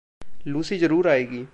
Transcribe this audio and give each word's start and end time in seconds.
Lucy 0.47 0.77
ज़रूर 0.77 1.07
आएगी। 1.09 1.45